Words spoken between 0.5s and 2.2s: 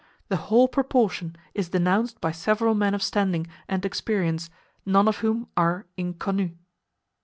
proportion is denounced